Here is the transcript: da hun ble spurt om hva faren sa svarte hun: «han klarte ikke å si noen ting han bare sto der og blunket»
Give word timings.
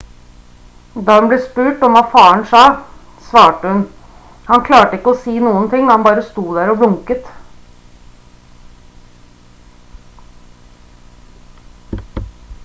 da 1.07 1.15
hun 1.17 1.27
ble 1.31 1.37
spurt 1.41 1.83
om 1.87 1.97
hva 1.97 2.01
faren 2.13 2.41
sa 2.51 2.61
svarte 3.27 3.73
hun: 3.73 3.83
«han 4.49 4.63
klarte 4.71 4.99
ikke 4.99 5.11
å 5.13 5.19
si 5.27 5.35
noen 5.45 5.69
ting 5.75 5.93
han 5.95 6.07
bare 6.09 6.25
sto 6.31 6.49
der 6.57 6.75
og 6.75 6.83
blunket» 6.83 7.31